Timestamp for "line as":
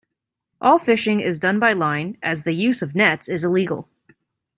1.73-2.41